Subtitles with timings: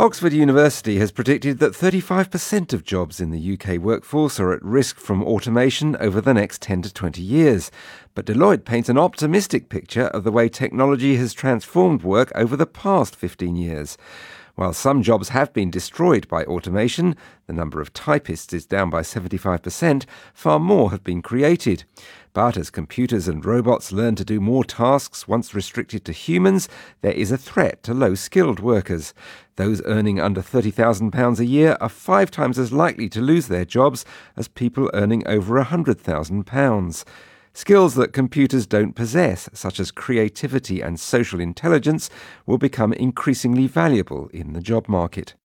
[0.00, 4.98] Oxford University has predicted that 35% of jobs in the UK workforce are at risk
[4.98, 7.70] from automation over the next 10 to 20 years.
[8.14, 12.64] But Deloitte paints an optimistic picture of the way technology has transformed work over the
[12.64, 13.98] past 15 years.
[14.60, 17.16] While some jobs have been destroyed by automation,
[17.46, 20.04] the number of typists is down by 75%,
[20.34, 21.84] far more have been created.
[22.34, 26.68] But as computers and robots learn to do more tasks once restricted to humans,
[27.00, 29.14] there is a threat to low skilled workers.
[29.56, 34.04] Those earning under £30,000 a year are five times as likely to lose their jobs
[34.36, 37.04] as people earning over £100,000.
[37.52, 42.08] Skills that computers don't possess, such as creativity and social intelligence,
[42.46, 45.34] will become increasingly valuable in the job market.